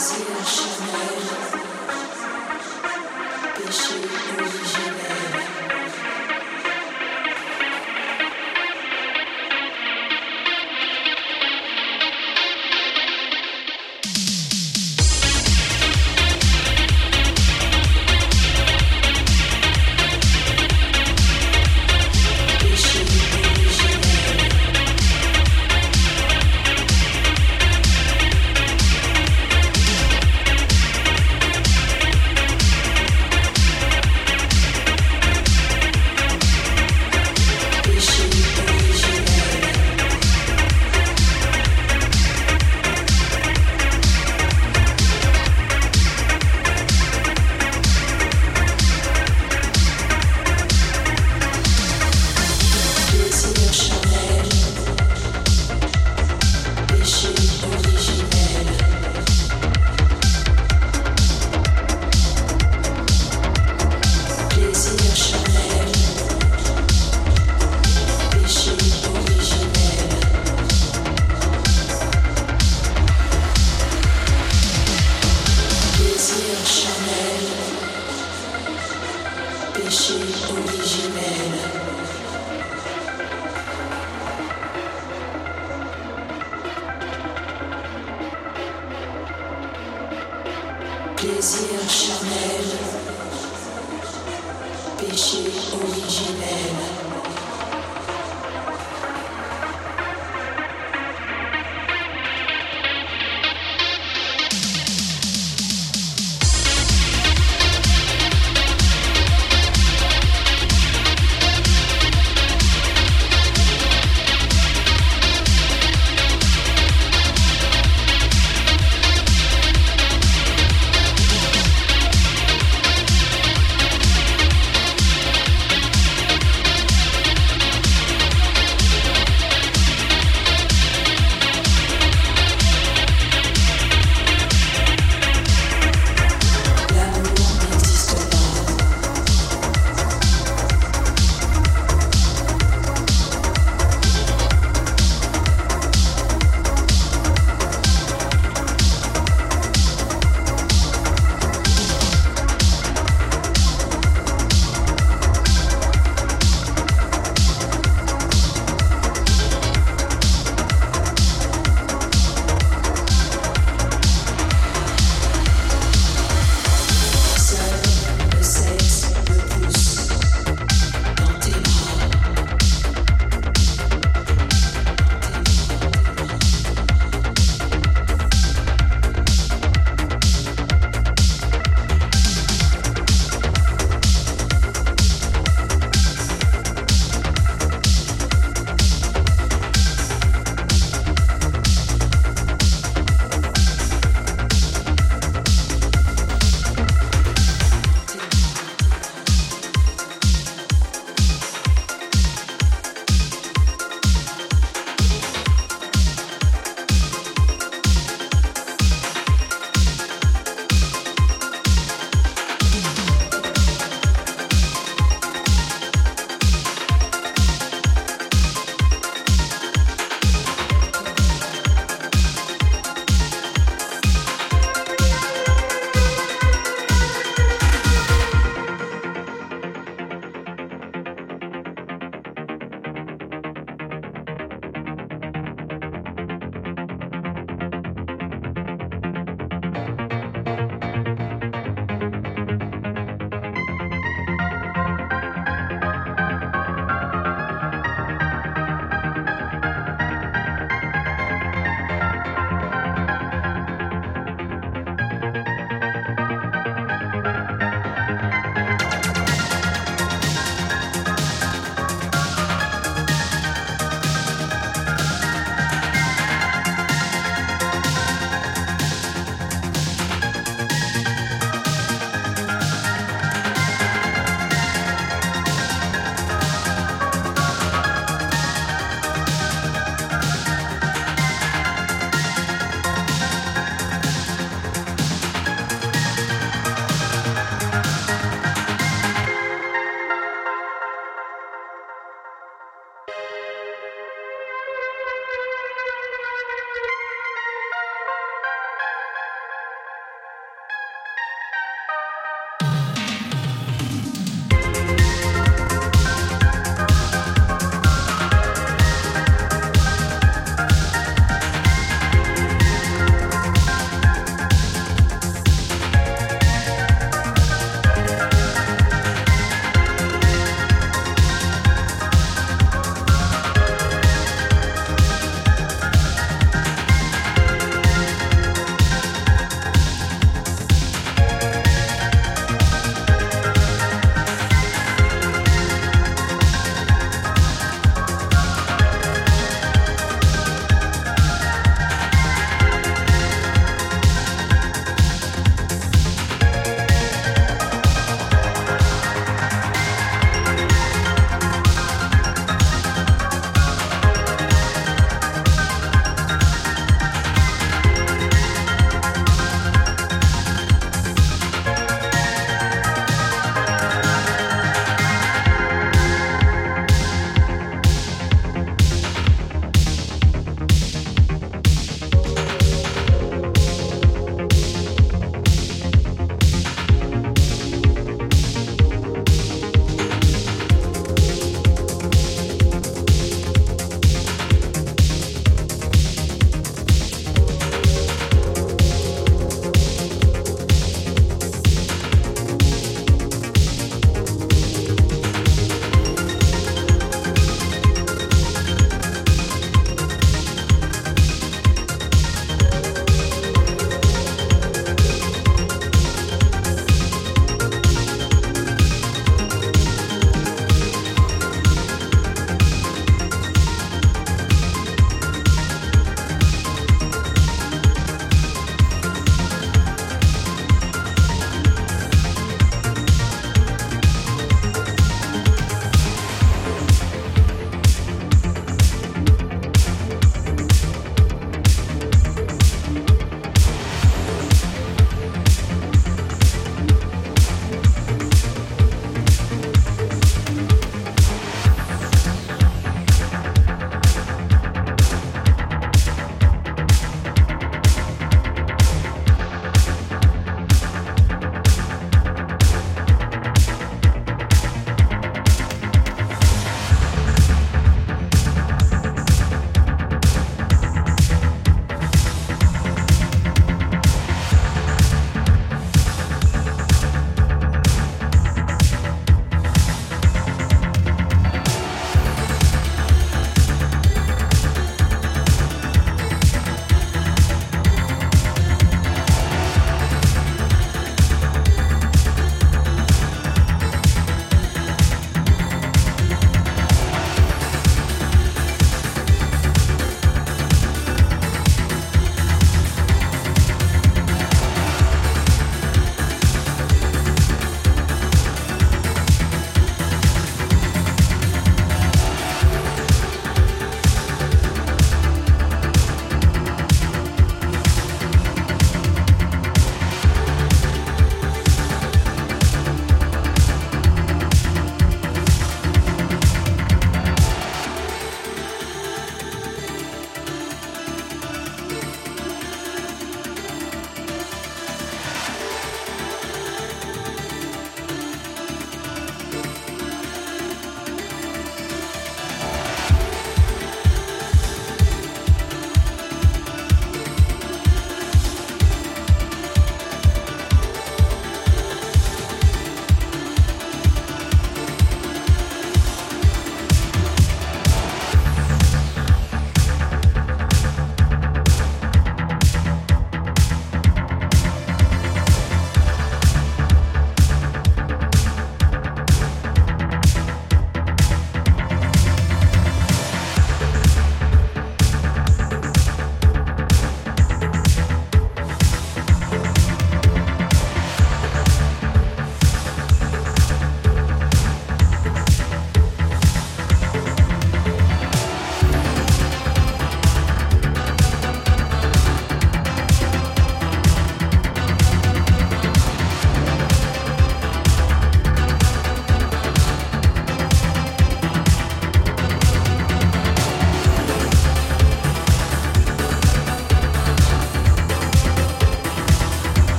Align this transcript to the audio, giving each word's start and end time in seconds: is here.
is 0.00 0.12
here. 0.12 0.69